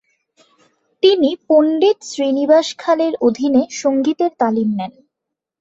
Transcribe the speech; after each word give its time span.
তিনি 1.03 1.29
পণ্ডিত 1.47 1.97
শ্রীনিবাস 2.03 2.67
খালের 2.77 3.13
অধীনে 3.21 3.63
সঙ্গীতের 3.81 4.31
তালিম 4.39 4.69
নেন। 4.77 4.93